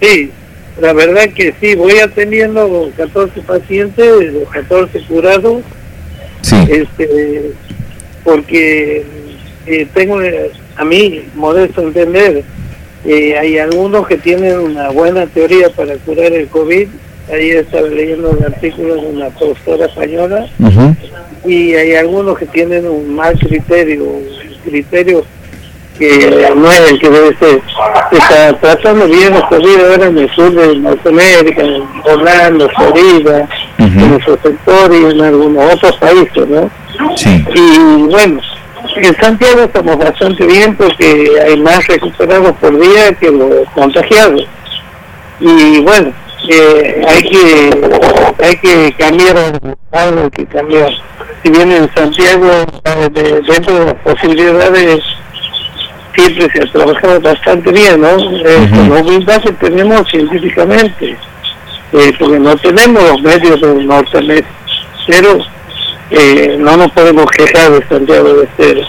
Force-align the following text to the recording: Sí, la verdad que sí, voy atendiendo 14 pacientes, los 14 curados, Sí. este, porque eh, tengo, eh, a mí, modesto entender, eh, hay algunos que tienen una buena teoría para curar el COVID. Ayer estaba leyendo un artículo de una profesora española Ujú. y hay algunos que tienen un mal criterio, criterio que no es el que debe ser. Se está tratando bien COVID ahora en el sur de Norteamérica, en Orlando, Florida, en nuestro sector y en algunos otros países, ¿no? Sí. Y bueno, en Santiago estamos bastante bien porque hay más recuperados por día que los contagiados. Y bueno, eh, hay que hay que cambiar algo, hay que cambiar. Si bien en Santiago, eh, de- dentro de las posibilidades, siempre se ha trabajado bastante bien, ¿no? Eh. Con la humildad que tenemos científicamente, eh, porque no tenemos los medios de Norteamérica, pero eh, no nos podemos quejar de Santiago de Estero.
Sí, 0.00 0.30
la 0.80 0.92
verdad 0.92 1.28
que 1.34 1.54
sí, 1.60 1.74
voy 1.74 1.98
atendiendo 1.98 2.90
14 2.96 3.40
pacientes, 3.42 4.32
los 4.32 4.48
14 4.50 5.00
curados, 5.02 5.62
Sí. 6.42 6.56
este, 6.68 7.52
porque 8.22 9.04
eh, 9.66 9.86
tengo, 9.94 10.20
eh, 10.20 10.50
a 10.76 10.84
mí, 10.84 11.24
modesto 11.34 11.82
entender, 11.82 12.42
eh, 13.06 13.36
hay 13.38 13.58
algunos 13.58 14.06
que 14.06 14.16
tienen 14.18 14.58
una 14.58 14.90
buena 14.90 15.26
teoría 15.26 15.70
para 15.70 15.94
curar 15.96 16.32
el 16.32 16.48
COVID. 16.48 16.88
Ayer 17.32 17.56
estaba 17.58 17.88
leyendo 17.88 18.30
un 18.30 18.44
artículo 18.44 18.96
de 18.96 19.00
una 19.06 19.30
profesora 19.30 19.86
española 19.86 20.46
Ujú. 20.58 20.94
y 21.48 21.74
hay 21.74 21.94
algunos 21.94 22.38
que 22.38 22.44
tienen 22.46 22.86
un 22.86 23.14
mal 23.14 23.38
criterio, 23.38 24.04
criterio 24.64 25.24
que 25.98 26.52
no 26.56 26.70
es 26.72 26.90
el 26.90 26.98
que 26.98 27.08
debe 27.10 27.36
ser. 27.38 27.60
Se 28.10 28.16
está 28.18 28.52
tratando 28.58 29.06
bien 29.06 29.32
COVID 29.48 29.80
ahora 29.90 30.06
en 30.06 30.18
el 30.18 30.30
sur 30.34 30.52
de 30.52 30.76
Norteamérica, 30.76 31.62
en 31.62 31.82
Orlando, 32.04 32.68
Florida, 32.70 33.48
en 33.78 34.10
nuestro 34.10 34.38
sector 34.42 34.92
y 34.92 35.04
en 35.12 35.20
algunos 35.20 35.74
otros 35.74 35.96
países, 35.98 36.48
¿no? 36.48 36.70
Sí. 37.16 37.44
Y 37.54 37.78
bueno, 38.10 38.40
en 38.96 39.16
Santiago 39.20 39.60
estamos 39.62 39.96
bastante 39.98 40.46
bien 40.46 40.76
porque 40.76 41.28
hay 41.46 41.56
más 41.60 41.86
recuperados 41.86 42.52
por 42.60 42.78
día 42.78 43.12
que 43.14 43.30
los 43.30 43.68
contagiados. 43.74 44.46
Y 45.40 45.80
bueno, 45.80 46.12
eh, 46.48 47.02
hay 47.08 47.22
que 47.22 47.70
hay 48.44 48.56
que 48.56 48.92
cambiar 48.98 49.36
algo, 49.92 50.22
hay 50.24 50.30
que 50.30 50.46
cambiar. 50.46 50.90
Si 51.42 51.50
bien 51.50 51.72
en 51.72 51.90
Santiago, 51.94 52.46
eh, 52.84 53.08
de- 53.12 53.40
dentro 53.42 53.78
de 53.78 53.84
las 53.86 53.94
posibilidades, 53.96 55.00
siempre 56.14 56.48
se 56.52 56.62
ha 56.62 56.72
trabajado 56.72 57.20
bastante 57.20 57.72
bien, 57.72 58.00
¿no? 58.00 58.08
Eh. 58.08 58.68
Con 58.70 58.90
la 58.90 59.00
humildad 59.00 59.42
que 59.42 59.52
tenemos 59.52 60.08
científicamente, 60.08 61.16
eh, 61.92 62.12
porque 62.18 62.38
no 62.38 62.56
tenemos 62.56 63.02
los 63.02 63.22
medios 63.22 63.60
de 63.60 63.84
Norteamérica, 63.84 64.48
pero 65.06 65.38
eh, 66.10 66.56
no 66.58 66.76
nos 66.76 66.90
podemos 66.92 67.26
quejar 67.26 67.72
de 67.72 67.86
Santiago 67.88 68.34
de 68.34 68.44
Estero. 68.44 68.86